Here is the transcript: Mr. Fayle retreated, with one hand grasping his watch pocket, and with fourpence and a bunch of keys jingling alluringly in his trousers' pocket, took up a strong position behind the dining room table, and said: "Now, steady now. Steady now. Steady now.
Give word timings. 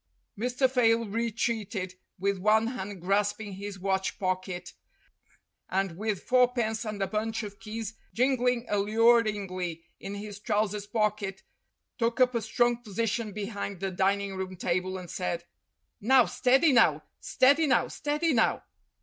Mr. 0.35 0.67
Fayle 0.67 1.07
retreated, 1.07 1.93
with 2.17 2.39
one 2.39 2.65
hand 2.65 2.99
grasping 2.99 3.53
his 3.53 3.77
watch 3.77 4.17
pocket, 4.17 4.73
and 5.69 5.95
with 5.95 6.23
fourpence 6.23 6.85
and 6.85 7.03
a 7.03 7.07
bunch 7.07 7.43
of 7.43 7.59
keys 7.59 7.93
jingling 8.11 8.65
alluringly 8.67 9.83
in 9.99 10.15
his 10.15 10.39
trousers' 10.39 10.87
pocket, 10.87 11.43
took 11.99 12.19
up 12.19 12.33
a 12.33 12.41
strong 12.41 12.77
position 12.77 13.31
behind 13.31 13.79
the 13.79 13.91
dining 13.91 14.35
room 14.35 14.55
table, 14.55 14.97
and 14.97 15.11
said: 15.11 15.45
"Now, 15.99 16.25
steady 16.25 16.73
now. 16.73 17.03
Steady 17.19 17.67
now. 17.67 17.87
Steady 17.87 18.33
now. 18.33 18.63